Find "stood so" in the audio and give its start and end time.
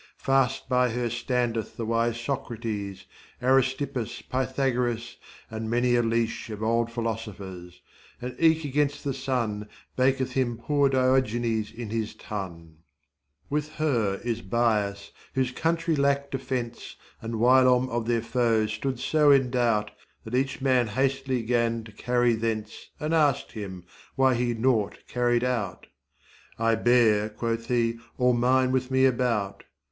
18.73-19.29